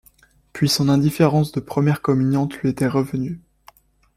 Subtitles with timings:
[0.51, 3.39] Puis son indifférence de première communiante lui était revenue.